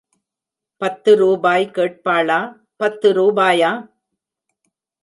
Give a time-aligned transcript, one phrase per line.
[0.81, 2.39] பத்துருபாய் கேட்பாளா?
[2.75, 3.71] பத்து ரூபாயா?